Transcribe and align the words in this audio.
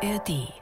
ARD. 0.00 0.52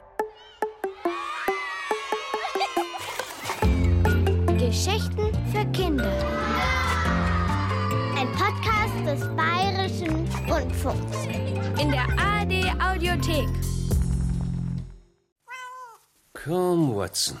Geschichten 4.57 5.31
für 5.51 5.63
Kinder. 5.73 6.11
Ein 8.17 8.31
Podcast 8.31 8.95
des 9.05 9.35
Bayerischen 9.35 10.27
Rundfunks. 10.49 11.25
In 11.79 11.91
der 11.91 12.07
ARD 12.17 12.81
Audiothek. 12.81 13.47
Komm, 16.33 16.95
Watson. 16.95 17.39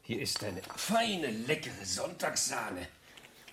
Hier 0.00 0.22
ist 0.22 0.42
eine 0.42 0.62
feine, 0.74 1.26
leckere 1.26 1.84
Sonntagssahne. 1.84 2.88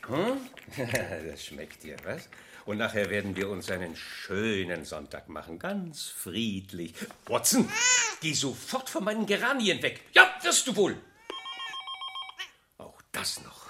Hm? 0.07 0.37
Das 1.29 1.45
schmeckt 1.45 1.83
dir, 1.83 1.97
was? 2.05 2.29
Und 2.65 2.77
nachher 2.77 3.09
werden 3.09 3.35
wir 3.35 3.49
uns 3.49 3.69
einen 3.71 3.95
schönen 3.95 4.85
Sonntag 4.85 5.29
machen, 5.29 5.59
ganz 5.59 6.07
friedlich. 6.07 6.93
Watson, 7.25 7.69
geh 8.21 8.33
sofort 8.33 8.89
von 8.89 9.03
meinen 9.03 9.25
Geranien 9.25 9.81
weg. 9.81 10.01
Ja, 10.13 10.33
wirst 10.41 10.67
du 10.67 10.75
wohl. 10.75 10.97
Auch 12.77 13.01
das 13.11 13.41
noch. 13.43 13.61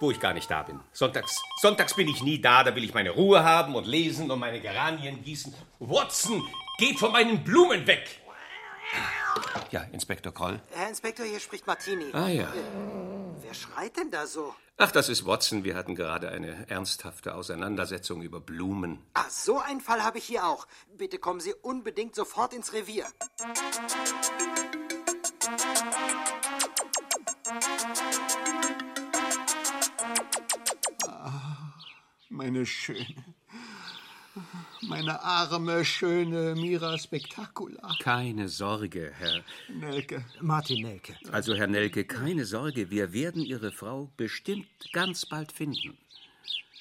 Wo 0.00 0.10
ich 0.10 0.18
gar 0.18 0.34
nicht 0.34 0.50
da 0.50 0.62
bin. 0.64 0.80
Sonntags, 0.92 1.40
sonntags 1.62 1.94
bin 1.94 2.08
ich 2.08 2.22
nie 2.22 2.40
da, 2.40 2.64
da 2.64 2.74
will 2.74 2.84
ich 2.84 2.92
meine 2.92 3.10
Ruhe 3.10 3.44
haben 3.44 3.74
und 3.76 3.86
lesen 3.86 4.30
und 4.30 4.40
meine 4.40 4.60
Geranien 4.60 5.22
gießen. 5.22 5.54
Watson, 5.78 6.42
geh 6.78 6.94
von 6.94 7.12
meinen 7.12 7.44
Blumen 7.44 7.86
weg. 7.86 8.20
Ja, 9.70 9.82
Inspektor 9.92 10.32
Kroll. 10.32 10.60
Herr 10.70 10.88
Inspektor, 10.88 11.26
hier 11.26 11.40
spricht 11.40 11.66
Martini. 11.66 12.06
Ah 12.12 12.28
ja. 12.28 12.52
Wer 13.40 13.54
schreit 13.54 13.96
denn 13.96 14.10
da 14.10 14.26
so? 14.26 14.54
Ach, 14.76 14.90
das 14.90 15.08
ist 15.08 15.24
Watson. 15.24 15.62
Wir 15.62 15.76
hatten 15.76 15.94
gerade 15.94 16.30
eine 16.30 16.68
ernsthafte 16.68 17.34
Auseinandersetzung 17.34 18.22
über 18.22 18.40
Blumen. 18.40 18.98
Ah, 19.14 19.28
so 19.28 19.58
einen 19.58 19.80
Fall 19.80 20.02
habe 20.02 20.18
ich 20.18 20.24
hier 20.24 20.46
auch. 20.46 20.66
Bitte 20.96 21.18
kommen 21.18 21.40
Sie 21.40 21.54
unbedingt 21.54 22.14
sofort 22.14 22.52
ins 22.52 22.72
Revier. 22.72 23.06
Meine 32.28 32.66
schöne, 32.66 33.33
meine 34.88 35.22
arme, 35.22 35.84
schöne 35.84 36.54
Mira 36.54 36.98
Spectacula. 36.98 37.96
Keine 38.00 38.48
Sorge, 38.48 39.12
Herr. 39.18 39.42
Nelke. 39.68 40.24
Martin 40.40 40.82
Nelke. 40.82 41.16
Also, 41.30 41.54
Herr 41.54 41.66
Nelke, 41.66 42.04
keine 42.04 42.44
Sorge. 42.44 42.90
Wir 42.90 43.12
werden 43.12 43.42
Ihre 43.42 43.72
Frau 43.72 44.10
bestimmt 44.16 44.66
ganz 44.92 45.26
bald 45.26 45.52
finden. 45.52 45.96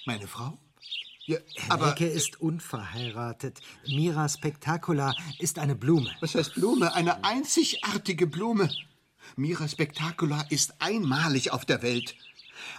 Meine 0.06 0.28
Frau? 0.28 0.58
Ja, 1.26 1.38
Herr 1.56 1.72
aber 1.72 1.86
Nelke 1.88 2.08
ist 2.08 2.42
unverheiratet. 2.42 3.60
Mira 3.88 4.28
Spectacula 4.28 5.16
ist 5.40 5.60
eine 5.60 5.76
Blume. 5.76 6.12
was 6.20 6.36
heißt 6.36 6.56
Blume? 6.56 6.94
Eine 6.94 7.24
einzigartige 7.24 8.28
Blume. 8.28 8.70
Mira 9.38 9.68
Spectacula 9.68 10.46
ist 10.50 10.82
einmalig 10.82 11.52
auf 11.52 11.66
der 11.66 11.82
Welt. 11.82 12.16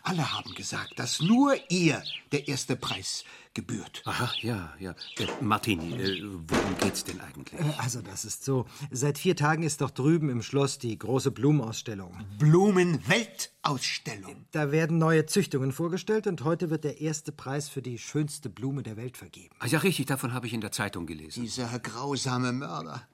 Alle 0.03 0.33
haben 0.33 0.55
gesagt, 0.55 0.99
dass 0.99 1.21
nur 1.21 1.55
ihr 1.71 2.03
der 2.33 2.49
erste 2.49 2.77
Preis 2.77 3.25
gebührt. 3.55 4.03
Aha, 4.05 4.31
ja, 4.41 4.73
ja. 4.81 4.95
Äh, 5.19 5.27
Martini, 5.41 5.95
äh, 5.95 6.23
worum 6.25 6.77
geht's 6.81 7.05
denn 7.05 7.21
eigentlich? 7.21 7.61
Äh, 7.61 7.65
Also, 7.79 8.03
das 8.03 8.25
ist 8.25 8.45
so. 8.45 8.67
Seit 8.91 9.19
vier 9.19 9.37
Tagen 9.37 9.62
ist 9.62 9.81
doch 9.81 9.91
drüben 9.91 10.29
im 10.29 10.43
Schloss 10.43 10.79
die 10.79 10.99
große 10.99 11.31
Blumenausstellung. 11.31 12.19
Blumenweltausstellung. 12.39 14.45
Da 14.51 14.73
werden 14.73 14.99
neue 14.99 15.27
Züchtungen 15.27 15.73
vorgestellt 15.73 16.27
und 16.27 16.43
heute 16.45 16.71
wird 16.71 16.85
der 16.85 17.01
erste 17.01 17.33
Preis 17.33 17.69
für 17.69 17.83
die 17.83 17.99
schönste 17.99 18.51
Blume 18.51 18.83
der 18.83 18.97
Welt 18.97 19.17
vergeben. 19.17 19.55
Ah, 19.61 19.67
ja, 19.67 19.79
richtig, 19.79 20.07
davon 20.07 20.33
habe 20.33 20.47
ich 20.47 20.53
in 20.53 20.61
der 20.61 20.73
Zeitung 20.73 21.07
gelesen. 21.07 21.43
Dieser 21.43 21.79
grausame 21.79 22.53
Mörder. 22.53 23.07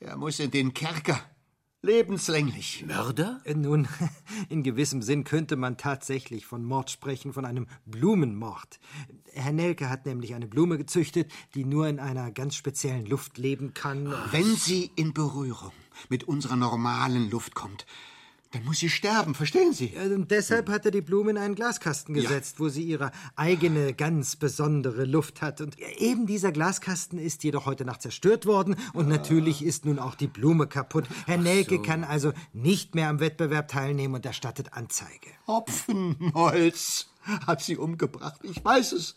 Er 0.00 0.16
muss 0.16 0.38
in 0.38 0.50
den 0.50 0.72
Kerker. 0.74 1.20
Lebenslänglich. 1.84 2.84
Mörder? 2.86 3.40
Äh, 3.44 3.54
Nun, 3.54 3.88
in 4.48 4.62
gewissem 4.62 5.02
Sinn 5.02 5.24
könnte 5.24 5.56
man 5.56 5.76
tatsächlich 5.76 6.46
von 6.46 6.64
Mord 6.64 6.90
sprechen, 6.90 7.32
von 7.32 7.44
einem 7.44 7.66
Blumenmord. 7.86 8.78
Herr 9.32 9.52
Nelke 9.52 9.90
hat 9.90 10.06
nämlich 10.06 10.34
eine 10.34 10.46
Blume 10.46 10.78
gezüchtet, 10.78 11.32
die 11.56 11.64
nur 11.64 11.88
in 11.88 11.98
einer 11.98 12.30
ganz 12.30 12.54
speziellen 12.54 13.04
Luft 13.06 13.36
leben 13.36 13.74
kann. 13.74 14.14
Wenn 14.30 14.54
sie 14.54 14.92
in 14.94 15.12
Berührung 15.12 15.72
mit 16.08 16.22
unserer 16.24 16.54
normalen 16.54 17.28
Luft 17.30 17.56
kommt, 17.56 17.84
dann 18.52 18.64
muss 18.64 18.80
sie 18.80 18.90
sterben, 18.90 19.34
verstehen 19.34 19.72
Sie? 19.72 19.94
Und 19.96 20.30
deshalb 20.30 20.68
hat 20.68 20.84
er 20.84 20.90
die 20.90 21.00
Blume 21.00 21.30
in 21.30 21.38
einen 21.38 21.54
Glaskasten 21.54 22.14
gesetzt, 22.14 22.60
wo 22.60 22.68
sie 22.68 22.82
ihre 22.82 23.10
eigene, 23.34 23.94
ganz 23.94 24.36
besondere 24.36 25.06
Luft 25.06 25.40
hat. 25.40 25.62
Und 25.62 25.78
eben 25.78 26.26
dieser 26.26 26.52
Glaskasten 26.52 27.18
ist 27.18 27.44
jedoch 27.44 27.64
heute 27.64 27.86
Nacht 27.86 28.02
zerstört 28.02 28.44
worden 28.44 28.76
und 28.92 29.08
natürlich 29.08 29.64
ist 29.64 29.86
nun 29.86 29.98
auch 29.98 30.14
die 30.14 30.26
Blume 30.26 30.66
kaputt. 30.66 31.06
Herr 31.24 31.38
Nelke 31.38 31.80
kann 31.80 32.04
also 32.04 32.32
nicht 32.52 32.94
mehr 32.94 33.08
am 33.08 33.20
Wettbewerb 33.20 33.68
teilnehmen 33.68 34.14
und 34.14 34.26
erstattet 34.26 34.74
Anzeige. 34.74 35.30
Hopfenholz 35.46 37.08
hat 37.46 37.62
sie 37.62 37.78
umgebracht, 37.78 38.40
ich 38.42 38.62
weiß 38.62 38.92
es. 38.92 39.16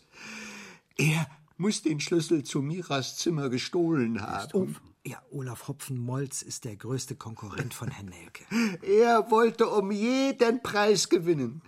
Er 0.96 1.26
muss 1.58 1.82
den 1.82 2.00
Schlüssel 2.00 2.42
zu 2.42 2.62
Miras 2.62 3.18
Zimmer 3.18 3.50
gestohlen 3.50 4.22
haben. 4.22 4.76
Ja, 5.06 5.22
Olaf 5.30 5.68
Hopfen-Molz 5.68 6.42
ist 6.42 6.64
der 6.64 6.74
größte 6.74 7.14
Konkurrent 7.14 7.74
von 7.74 7.92
Herrn 7.92 8.06
Nelke. 8.06 8.44
Er 8.82 9.30
wollte 9.30 9.68
um 9.68 9.92
jeden 9.92 10.64
Preis 10.64 11.08
gewinnen. 11.08 11.62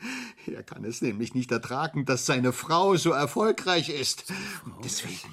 Er 0.47 0.65
kann 0.65 0.84
es 0.84 1.03
nämlich 1.03 1.34
nicht 1.34 1.53
ertragen, 1.53 2.04
dass 2.04 2.26
seine 2.26 2.53
Frau 2.53 2.97
so 2.97 3.12
erfolgreich 3.12 3.91
ist. 3.91 4.25
Deswegen 4.82 5.32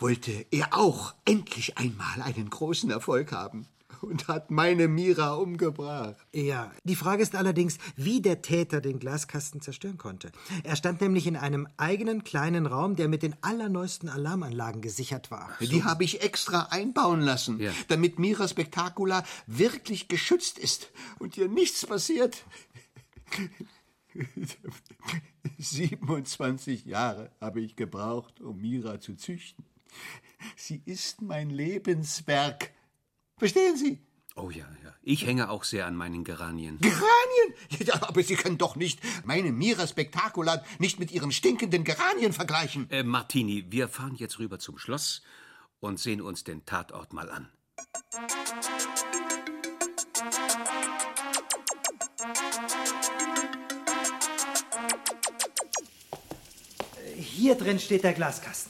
wollte 0.00 0.46
er 0.50 0.76
auch 0.76 1.14
endlich 1.24 1.78
einmal 1.78 2.22
einen 2.22 2.50
großen 2.50 2.90
Erfolg 2.90 3.30
haben 3.30 3.68
und 4.02 4.28
hat 4.28 4.50
meine 4.50 4.88
Mira 4.88 5.34
umgebracht. 5.34 6.16
Ja, 6.34 6.72
die 6.84 6.96
Frage 6.96 7.22
ist 7.22 7.34
allerdings, 7.34 7.78
wie 7.96 8.20
der 8.20 8.42
Täter 8.42 8.80
den 8.80 8.98
Glaskasten 8.98 9.60
zerstören 9.60 9.98
konnte. 9.98 10.30
Er 10.64 10.76
stand 10.76 11.00
nämlich 11.00 11.26
in 11.26 11.36
einem 11.36 11.68
eigenen 11.76 12.24
kleinen 12.24 12.66
Raum, 12.66 12.96
der 12.96 13.08
mit 13.08 13.22
den 13.22 13.36
allerneuesten 13.42 14.08
Alarmanlagen 14.08 14.80
gesichert 14.82 15.30
war. 15.30 15.50
Die 15.60 15.84
habe 15.84 16.04
ich 16.04 16.22
extra 16.22 16.68
einbauen 16.70 17.20
lassen, 17.20 17.60
Ja. 17.60 17.72
damit 17.88 18.18
Mira 18.18 18.48
Spectacula 18.48 19.24
wirklich 19.46 20.08
geschützt 20.08 20.58
ist 20.58 20.90
und 21.18 21.36
ihr 21.36 21.48
nichts 21.48 21.86
passiert. 21.86 22.44
27 25.58 26.84
Jahre 26.86 27.30
habe 27.40 27.60
ich 27.60 27.76
gebraucht, 27.76 28.40
um 28.40 28.60
Mira 28.60 29.00
zu 29.00 29.14
züchten. 29.16 29.64
Sie 30.56 30.82
ist 30.84 31.22
mein 31.22 31.50
Lebenswerk. 31.50 32.70
Verstehen 33.38 33.76
Sie? 33.76 34.00
Oh 34.34 34.50
ja, 34.50 34.66
ja. 34.84 34.94
Ich 35.02 35.26
hänge 35.26 35.48
auch 35.48 35.64
sehr 35.64 35.86
an 35.86 35.96
meinen 35.96 36.22
Geranien. 36.22 36.78
Geranien? 36.80 37.54
Ja, 37.86 38.02
aber 38.02 38.22
Sie 38.22 38.36
können 38.36 38.58
doch 38.58 38.76
nicht 38.76 39.00
meine 39.24 39.52
Mira 39.52 39.86
Spectacula 39.86 40.62
nicht 40.78 40.98
mit 40.98 41.10
Ihren 41.12 41.32
stinkenden 41.32 41.84
Geranien 41.84 42.32
vergleichen. 42.32 42.90
Äh, 42.90 43.02
Martini, 43.02 43.66
wir 43.70 43.88
fahren 43.88 44.16
jetzt 44.16 44.38
rüber 44.38 44.58
zum 44.58 44.78
Schloss 44.78 45.22
und 45.80 45.98
sehen 45.98 46.20
uns 46.20 46.44
den 46.44 46.64
Tatort 46.64 47.12
mal 47.12 47.30
an. 47.30 47.48
Hier 57.16 57.54
drin 57.54 57.78
steht 57.78 58.04
der 58.04 58.12
Glaskasten. 58.12 58.67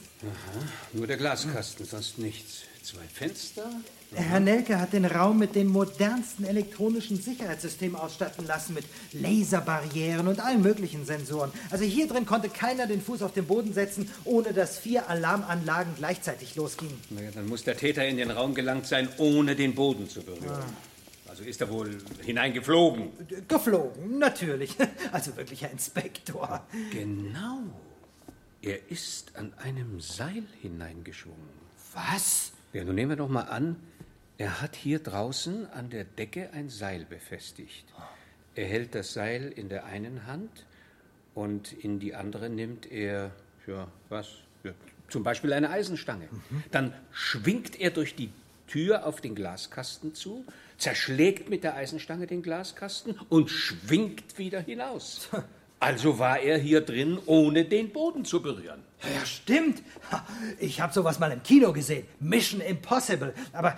Nur 0.93 1.07
der 1.07 1.17
Glaskasten, 1.17 1.85
sonst 1.85 2.17
nichts. 2.17 2.63
Zwei 2.83 3.03
Fenster? 3.13 3.69
Herr 4.15 4.39
Nelke 4.39 4.79
hat 4.79 4.93
den 4.93 5.05
Raum 5.05 5.37
mit 5.37 5.53
den 5.53 5.67
modernsten 5.67 6.45
elektronischen 6.45 7.21
Sicherheitssystemen 7.21 7.95
ausstatten 7.95 8.47
lassen, 8.47 8.73
mit 8.73 8.85
Laserbarrieren 9.13 10.27
und 10.27 10.39
allen 10.39 10.61
möglichen 10.61 11.05
Sensoren. 11.05 11.51
Also 11.69 11.85
hier 11.85 12.07
drin 12.07 12.25
konnte 12.25 12.49
keiner 12.49 12.87
den 12.87 13.01
Fuß 13.01 13.21
auf 13.21 13.33
den 13.33 13.45
Boden 13.45 13.73
setzen, 13.73 14.09
ohne 14.23 14.53
dass 14.53 14.79
vier 14.79 15.09
Alarmanlagen 15.09 15.93
gleichzeitig 15.97 16.55
losgingen. 16.55 16.99
Naja, 17.11 17.29
dann 17.31 17.47
muss 17.47 17.63
der 17.63 17.77
Täter 17.77 18.07
in 18.07 18.17
den 18.17 18.31
Raum 18.31 18.55
gelangt 18.55 18.87
sein, 18.87 19.09
ohne 19.17 19.55
den 19.55 19.75
Boden 19.75 20.09
zu 20.09 20.21
berühren. 20.21 20.63
Also 21.27 21.43
ist 21.43 21.61
er 21.61 21.69
wohl 21.69 21.99
hineingeflogen. 22.25 23.09
Geflogen, 23.47 24.17
natürlich. 24.17 24.75
Also 25.11 25.35
wirklich, 25.37 25.61
Herr 25.61 25.71
Inspektor. 25.71 26.65
Genau. 26.91 27.61
Er 28.61 28.91
ist 28.91 29.37
an 29.37 29.53
einem 29.59 30.01
Seil 30.01 30.43
hineingeschwungen. 30.61 31.49
Was? 31.93 32.51
Ja, 32.73 32.83
nun 32.83 32.95
nehmen 32.95 33.11
wir 33.11 33.15
doch 33.15 33.29
mal 33.29 33.43
an, 33.43 33.77
er 34.37 34.61
hat 34.61 34.75
hier 34.75 34.99
draußen 34.99 35.69
an 35.71 35.89
der 35.89 36.03
Decke 36.03 36.51
ein 36.53 36.69
Seil 36.69 37.05
befestigt. 37.05 37.85
Er 38.55 38.67
hält 38.67 38.95
das 38.95 39.13
Seil 39.13 39.51
in 39.51 39.69
der 39.69 39.85
einen 39.85 40.25
Hand 40.27 40.65
und 41.33 41.71
in 41.71 41.99
die 41.99 42.15
andere 42.15 42.49
nimmt 42.49 42.91
er, 42.91 43.31
ja, 43.65 43.87
was? 44.09 44.27
Ja, 44.63 44.71
zum 45.07 45.23
Beispiel 45.23 45.53
eine 45.53 45.69
Eisenstange. 45.69 46.27
Dann 46.71 46.93
schwingt 47.11 47.79
er 47.79 47.91
durch 47.91 48.15
die 48.15 48.31
Tür 48.67 49.05
auf 49.05 49.21
den 49.21 49.35
Glaskasten 49.35 50.13
zu, 50.13 50.45
zerschlägt 50.77 51.49
mit 51.49 51.63
der 51.63 51.75
Eisenstange 51.75 52.27
den 52.27 52.43
Glaskasten 52.43 53.19
und 53.29 53.49
schwingt 53.49 54.37
wieder 54.37 54.59
hinaus. 54.61 55.29
Also 55.79 56.19
war 56.19 56.39
er 56.39 56.57
hier 56.57 56.81
drin, 56.81 57.19
ohne 57.25 57.63
den 57.63 57.91
Boden 57.91 58.25
zu 58.25 58.41
berühren. 58.41 58.83
Ja, 59.01 59.25
stimmt. 59.25 59.81
Ich 60.59 60.81
habe 60.81 60.91
sowas 60.91 61.19
mal 61.19 61.31
im 61.31 61.41
Kino 61.41 61.71
gesehen. 61.71 62.05
Mission 62.19 62.59
Impossible. 62.59 63.33
Aber 63.53 63.77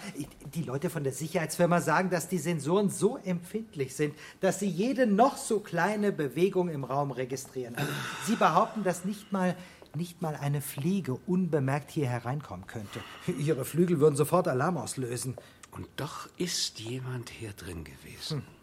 die 0.55 0.63
Leute 0.63 0.89
von 0.89 1.03
der 1.03 1.13
Sicherheitsfirma 1.13 1.79
sagen, 1.79 2.09
dass 2.09 2.27
die 2.27 2.39
Sensoren 2.39 2.89
so 2.89 3.17
empfindlich 3.17 3.95
sind, 3.95 4.15
dass 4.39 4.59
sie 4.59 4.67
jede 4.67 5.05
noch 5.05 5.37
so 5.37 5.59
kleine 5.59 6.11
Bewegung 6.11 6.69
im 6.69 6.83
Raum 6.83 7.11
registrieren. 7.11 7.75
Also, 7.75 7.91
sie 8.25 8.35
behaupten, 8.35 8.83
dass 8.83 9.05
nicht 9.05 9.31
mal 9.31 9.55
nicht 9.93 10.21
mal 10.21 10.37
eine 10.37 10.61
Fliege 10.61 11.19
unbemerkt 11.27 11.91
hier 11.91 12.07
hereinkommen 12.07 12.65
könnte. 12.65 13.01
Ihre 13.37 13.65
Flügel 13.65 13.99
würden 13.99 14.15
sofort 14.15 14.47
Alarm 14.47 14.77
auslösen. 14.77 15.35
Und 15.71 15.87
doch 15.97 16.29
ist 16.37 16.79
jemand 16.79 17.29
hier 17.29 17.51
drin 17.51 17.83
gewesen. 17.83 18.37
Hm. 18.37 18.60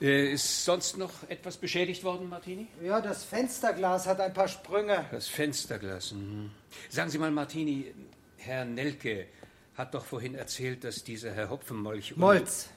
Äh, 0.00 0.32
ist 0.32 0.64
sonst 0.64 0.96
noch 0.96 1.28
etwas 1.28 1.56
beschädigt 1.56 2.04
worden, 2.04 2.28
Martini? 2.28 2.68
Ja, 2.82 3.00
das 3.00 3.24
Fensterglas 3.24 4.06
hat 4.06 4.20
ein 4.20 4.32
paar 4.32 4.46
Sprünge. 4.46 5.04
Das 5.10 5.26
Fensterglas. 5.26 6.12
Mhm. 6.12 6.50
Sagen 6.88 7.10
Sie 7.10 7.18
mal, 7.18 7.32
Martini, 7.32 7.92
Herr 8.36 8.64
Nelke 8.64 9.26
hat 9.74 9.94
doch 9.94 10.04
vorhin 10.04 10.34
erzählt, 10.34 10.84
dass 10.84 11.02
dieser 11.02 11.32
Herr 11.32 11.50
Hopfenmolch. 11.50 12.16
Molz. 12.16 12.68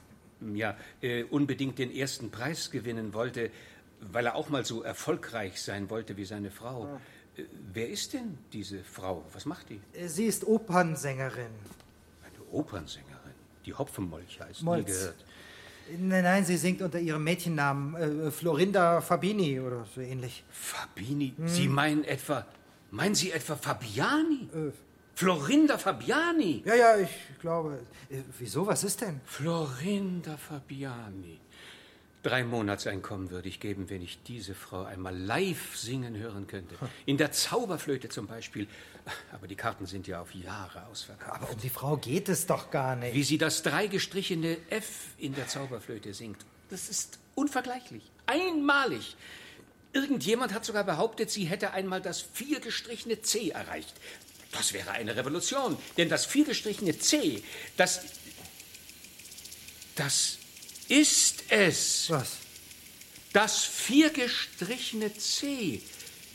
Ja, 0.54 0.76
äh, 1.00 1.22
unbedingt 1.24 1.78
den 1.78 1.94
ersten 1.94 2.32
Preis 2.32 2.72
gewinnen 2.72 3.14
wollte, 3.14 3.50
weil 4.00 4.26
er 4.26 4.34
auch 4.34 4.48
mal 4.48 4.64
so 4.64 4.82
erfolgreich 4.82 5.62
sein 5.62 5.90
wollte 5.90 6.16
wie 6.16 6.24
seine 6.24 6.50
Frau. 6.50 6.86
Ja. 6.86 7.00
Äh, 7.42 7.46
wer 7.72 7.88
ist 7.88 8.14
denn 8.14 8.38
diese 8.52 8.82
Frau? 8.82 9.24
Was 9.32 9.46
macht 9.46 9.68
die? 9.70 9.80
Äh, 9.92 10.08
sie 10.08 10.26
ist 10.26 10.44
Opernsängerin. 10.44 11.52
Eine 12.24 12.44
Opernsängerin? 12.50 13.12
Die 13.64 13.74
Hopfenmolch 13.74 14.40
heißt. 14.40 14.62
Molz. 14.62 14.88
Nie 14.88 14.92
gehört. 14.92 15.24
Nein, 15.98 16.24
nein, 16.24 16.44
sie 16.44 16.56
singt 16.56 16.82
unter 16.82 16.98
ihrem 16.98 17.24
Mädchennamen 17.24 18.26
äh, 18.26 18.30
Florinda 18.30 19.00
Fabini 19.00 19.60
oder 19.60 19.84
so 19.94 20.00
ähnlich. 20.00 20.44
Fabini? 20.50 21.34
Hm. 21.36 21.48
Sie 21.48 21.68
meinen 21.68 22.04
etwa. 22.04 22.46
Meinen 22.90 23.14
Sie 23.14 23.32
etwa 23.32 23.56
Fabiani? 23.56 24.48
Äh. 24.54 24.72
Florinda 25.14 25.78
Fabiani? 25.78 26.62
Ja, 26.64 26.74
ja, 26.74 26.96
ich 26.98 27.10
glaube. 27.40 27.78
Äh, 28.10 28.18
wieso? 28.38 28.66
Was 28.66 28.84
ist 28.84 29.00
denn? 29.00 29.20
Florinda 29.24 30.36
Fabiani. 30.36 31.38
Drei 32.22 32.44
Monatseinkommen 32.44 33.30
würde 33.30 33.48
ich 33.48 33.58
geben, 33.58 33.90
wenn 33.90 34.00
ich 34.00 34.22
diese 34.22 34.54
Frau 34.54 34.84
einmal 34.84 35.16
live 35.16 35.76
singen 35.76 36.16
hören 36.16 36.46
könnte. 36.46 36.76
In 37.04 37.16
der 37.16 37.32
Zauberflöte 37.32 38.08
zum 38.08 38.28
Beispiel. 38.28 38.68
Aber 39.32 39.48
die 39.48 39.56
Karten 39.56 39.86
sind 39.86 40.06
ja 40.06 40.22
auf 40.22 40.32
Jahre 40.32 40.86
ausverkauft. 40.86 41.42
Aber 41.42 41.50
um 41.50 41.58
die 41.58 41.68
Frau 41.68 41.96
geht 41.96 42.28
es 42.28 42.46
doch 42.46 42.70
gar 42.70 42.94
nicht. 42.94 43.14
Wie 43.14 43.24
sie 43.24 43.38
das 43.38 43.64
dreigestrichene 43.64 44.56
F 44.70 45.08
in 45.18 45.34
der 45.34 45.48
Zauberflöte 45.48 46.14
singt, 46.14 46.38
das 46.70 46.88
ist 46.88 47.18
unvergleichlich. 47.34 48.08
Einmalig. 48.26 49.16
Irgendjemand 49.92 50.54
hat 50.54 50.64
sogar 50.64 50.84
behauptet, 50.84 51.28
sie 51.28 51.44
hätte 51.44 51.72
einmal 51.72 52.00
das 52.00 52.20
viergestrichene 52.20 53.20
C 53.20 53.50
erreicht. 53.50 53.94
Das 54.52 54.72
wäre 54.72 54.92
eine 54.92 55.16
Revolution, 55.16 55.76
denn 55.96 56.08
das 56.08 56.24
viergestrichene 56.24 56.96
C, 56.98 57.42
das. 57.76 58.04
Das 59.96 60.38
ist 60.92 61.44
es. 61.48 62.10
Was? 62.10 62.36
Das 63.32 63.64
viergestrichene 63.64 65.16
C. 65.16 65.80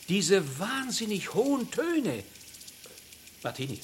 Diese 0.10 0.60
wahnsinnig 0.60 1.34
hohen 1.36 1.70
Töne. 1.70 2.24
Martini, 3.44 3.80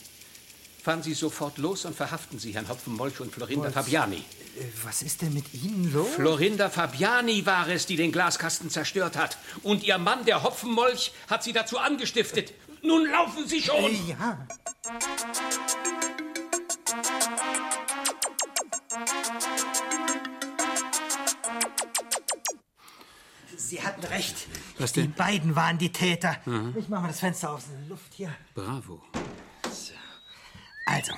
fahren 0.81 1.04
Sie 1.04 1.14
sofort 1.14 1.60
los 1.60 1.86
und 1.86 1.96
verhaften 1.96 2.40
Sie 2.40 2.54
Herrn 2.54 2.68
Hopfenmolch 2.68 3.20
und 3.20 3.34
Florinda 3.34 3.68
was, 3.68 3.74
Fabiani. 3.86 4.18
Äh, 4.18 4.64
was 4.84 5.04
ist 5.04 5.22
denn 5.22 5.34
mit 5.34 5.54
Ihnen 5.54 5.94
los? 5.94 6.10
Florinda 6.16 6.70
Fabiani 6.70 7.46
war 7.46 7.68
es, 7.68 7.86
die 7.86 7.96
den 7.96 8.12
Glaskasten 8.12 8.72
zerstört 8.72 9.16
hat. 9.16 9.38
Und 9.62 9.84
Ihr 9.84 10.00
Mann, 10.00 10.25
der 10.25 10.42
Hopfenmolch, 10.42 11.12
hat 11.30 11.44
sie 11.44 11.54
dazu 11.54 11.78
angestiftet. 11.78 12.54
Nun 12.81 13.10
laufen 13.12 13.48
Sie 13.48 13.62
schon! 13.62 13.94
Äh, 13.94 14.10
ja. 14.10 14.48
Sie 23.74 23.81
hatten 23.81 24.04
recht. 24.04 24.36
Was 24.78 24.94
denn? 24.94 25.06
Die 25.06 25.18
beiden 25.18 25.56
waren 25.56 25.80
die 25.80 25.92
Täter. 25.92 26.38
Mhm. 26.46 26.75
Ich 26.78 26.90
mache 26.90 27.02
mal 27.02 27.08
das 27.08 27.22
Fenster 27.22 27.54
auf. 27.54 27.64
Luft 27.90 28.14
hier. 28.14 28.31
Bravo. 28.54 29.02
So. 29.64 29.94
Also, 30.86 31.14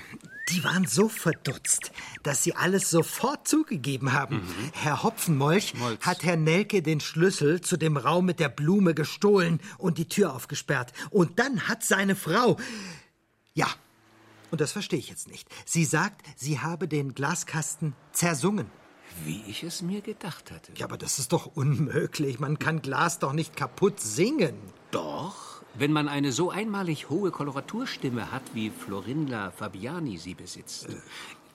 die 0.47 0.63
waren 0.63 0.87
so 0.87 1.09
verdutzt, 1.09 1.91
dass 2.23 2.43
sie 2.43 2.55
alles 2.55 2.89
sofort 2.89 3.45
zugegeben 3.45 4.13
haben. 4.13 4.37
Mhm. 4.37 4.71
Herr 4.71 5.03
Hopfenmolch 5.03 5.73
Molz. 5.73 6.05
hat 6.05 6.23
Herrn 6.23 6.45
Nelke 6.45 6.81
den 6.81 7.01
Schlüssel 7.01 7.59
zu 7.59 7.75
dem 7.75 7.97
Raum 7.97 8.25
mit 8.25 8.39
der 8.39 8.47
Blume 8.47 8.93
gestohlen 8.93 9.59
und 9.77 9.97
die 9.97 10.07
Tür 10.07 10.33
aufgesperrt. 10.33 10.93
Und 11.09 11.39
dann 11.39 11.67
hat 11.67 11.83
seine 11.83 12.15
Frau. 12.15 12.55
Ja, 13.53 13.67
und 14.51 14.61
das 14.61 14.71
verstehe 14.71 14.99
ich 14.99 15.09
jetzt 15.09 15.27
nicht. 15.27 15.49
Sie 15.65 15.83
sagt, 15.83 16.25
sie 16.37 16.61
habe 16.61 16.87
den 16.87 17.15
Glaskasten 17.15 17.95
zersungen. 18.13 18.71
Wie 19.23 19.43
ich 19.47 19.63
es 19.63 19.81
mir 19.81 20.01
gedacht 20.01 20.51
hatte. 20.51 20.71
Ja, 20.75 20.85
aber 20.85 20.97
das 20.97 21.19
ist 21.19 21.31
doch 21.31 21.55
unmöglich. 21.55 22.39
Man 22.39 22.59
kann 22.59 22.81
Glas 22.81 23.19
doch 23.19 23.33
nicht 23.33 23.55
kaputt 23.55 23.99
singen. 23.99 24.55
Doch, 24.91 25.61
wenn 25.73 25.91
man 25.91 26.07
eine 26.07 26.31
so 26.31 26.49
einmalig 26.49 27.09
hohe 27.09 27.31
Koloraturstimme 27.31 28.31
hat, 28.31 28.43
wie 28.53 28.69
Florinda 28.69 29.51
Fabiani 29.51 30.17
sie 30.17 30.33
besitzt. 30.33 30.87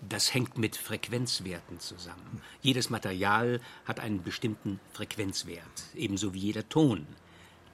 Das 0.09 0.33
hängt 0.33 0.57
mit 0.57 0.77
Frequenzwerten 0.77 1.79
zusammen. 1.79 2.41
Jedes 2.63 2.89
Material 2.89 3.61
hat 3.85 4.01
einen 4.01 4.23
bestimmten 4.23 4.81
Frequenzwert, 4.93 5.85
ebenso 5.95 6.33
wie 6.33 6.39
jeder 6.39 6.69
Ton. 6.69 7.07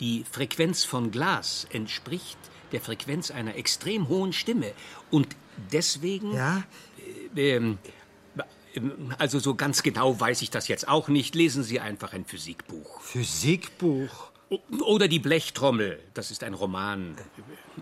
Die 0.00 0.24
Frequenz 0.30 0.84
von 0.84 1.10
Glas 1.10 1.66
entspricht 1.70 2.38
der 2.72 2.80
Frequenz 2.80 3.30
einer 3.30 3.56
extrem 3.56 4.08
hohen 4.08 4.32
Stimme. 4.32 4.72
Und 5.10 5.36
deswegen. 5.72 6.32
Ja? 6.32 6.64
Äh, 7.34 7.56
äh, 7.56 7.76
also 9.18 9.38
so 9.38 9.54
ganz 9.54 9.82
genau 9.82 10.18
weiß 10.18 10.42
ich 10.42 10.50
das 10.50 10.68
jetzt 10.68 10.88
auch 10.88 11.08
nicht. 11.08 11.34
Lesen 11.34 11.62
Sie 11.62 11.80
einfach 11.80 12.12
ein 12.12 12.24
Physikbuch. 12.24 13.00
Physikbuch? 13.00 14.30
Oder 14.80 15.08
die 15.08 15.18
Blechtrommel. 15.18 15.98
Das 16.14 16.30
ist 16.30 16.44
ein 16.44 16.54
Roman. 16.54 17.16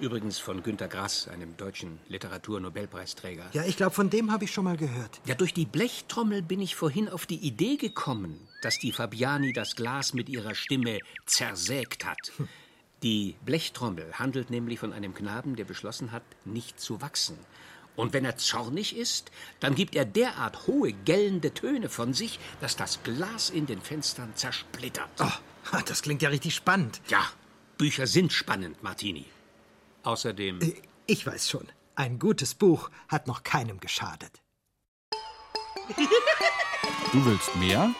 Übrigens 0.01 0.39
von 0.39 0.63
Günter 0.63 0.89
Grass, 0.89 1.29
einem 1.29 1.57
deutschen 1.59 1.99
Literaturnobelpreisträger. 2.09 3.51
Ja, 3.53 3.65
ich 3.65 3.77
glaube, 3.77 3.95
von 3.95 4.09
dem 4.09 4.33
habe 4.33 4.45
ich 4.45 4.53
schon 4.53 4.65
mal 4.65 4.79
gehört. 4.79 5.21
Ja, 5.27 5.35
durch 5.35 5.53
die 5.53 5.67
Blechtrommel 5.67 6.41
bin 6.41 6.61
ich 6.61 6.75
vorhin 6.75 7.11
auf 7.11 7.27
die 7.27 7.37
Idee 7.37 7.77
gekommen, 7.77 8.49
dass 8.63 8.79
die 8.79 8.93
Fabiani 8.93 9.53
das 9.53 9.77
Glas 9.77 10.15
mit 10.15 10.31
ihrer 10.31 10.55
Stimme 10.55 11.01
zersägt 11.27 12.07
hat. 12.07 12.33
Hm. 12.39 12.49
Die 13.03 13.35
Blechtrommel 13.45 14.15
handelt 14.15 14.49
nämlich 14.49 14.79
von 14.79 14.95
einem 14.95 15.13
Knaben, 15.13 15.57
der 15.57 15.67
beschlossen 15.67 16.13
hat, 16.13 16.23
nicht 16.47 16.81
zu 16.81 17.03
wachsen. 17.03 17.37
Und 17.97 18.13
wenn 18.13 18.25
er 18.25 18.37
zornig 18.37 18.97
ist, 18.97 19.31
dann 19.61 19.75
gibt 19.75 19.95
er 19.95 20.05
derart 20.05 20.67
hohe, 20.67 20.93
gellende 20.93 21.55
Töne 21.55 21.89
von 21.89 22.13
sich, 22.13 22.41
dass 22.61 22.77
das 22.77 23.03
Glas 23.03 23.51
in 23.51 23.67
den 23.67 23.81
Fenstern 23.81 24.33
zersplittert. 24.35 25.09
Oh, 25.21 25.79
das 25.87 26.03
klingt 26.03 26.23
ja 26.23 26.29
richtig 26.29 26.55
spannend. 26.55 27.01
Ja, 27.09 27.25
Bücher 27.79 28.07
sind 28.07 28.33
spannend, 28.33 28.83
Martini. 28.83 29.27
Außerdem. 30.03 30.61
Äh, 30.61 30.75
ich 31.07 31.27
weiß 31.27 31.49
schon. 31.49 31.69
Ein 31.97 32.19
gutes 32.19 32.55
Buch 32.55 32.91
hat 33.09 33.27
noch 33.27 33.45
keinem 33.45 33.79
geschadet. 33.79 34.43
Du 37.13 37.25
willst 37.25 37.55
mehr? 37.57 37.95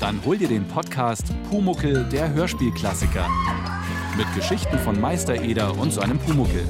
Dann 0.00 0.24
hol 0.24 0.38
dir 0.38 0.48
den 0.48 0.66
Podcast 0.66 1.26
Pumuckel, 1.50 2.08
der 2.08 2.32
Hörspielklassiker. 2.32 3.28
Mit 4.16 4.32
Geschichten 4.34 4.78
von 4.80 5.00
Meister 5.00 5.40
Eder 5.40 5.76
und 5.76 5.92
seinem 5.92 6.18
Pumuckel. 6.18 6.66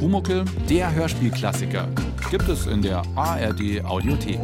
Pumuckel, 0.00 0.46
der 0.70 0.94
Hörspielklassiker, 0.94 1.86
gibt 2.30 2.48
es 2.48 2.66
in 2.66 2.80
der 2.80 3.02
ARD 3.16 3.84
Audiothek. 3.84 4.40